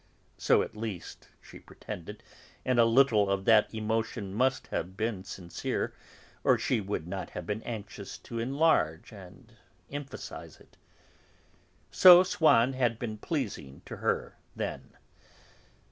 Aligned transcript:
(So, 0.39 0.63
at 0.63 0.75
least, 0.75 1.27
she 1.43 1.59
pretended, 1.59 2.23
and 2.65 2.79
a 2.79 2.85
little 2.85 3.29
of 3.29 3.45
that 3.45 3.71
emotion 3.71 4.33
must 4.33 4.65
have 4.69 4.97
been 4.97 5.23
sincere, 5.23 5.93
or 6.43 6.57
she 6.57 6.81
would 6.81 7.07
not 7.07 7.29
have 7.37 7.45
been 7.45 7.61
anxious 7.61 8.17
to 8.17 8.39
enlarge 8.39 9.11
and 9.13 9.53
emphasise 9.91 10.59
it.) 10.59 10.75
So 11.91 12.23
Swann 12.23 12.73
had 12.73 12.97
been 12.97 13.19
pleasing 13.19 13.83
to 13.85 13.97
her 13.97 14.35
then. 14.55 14.97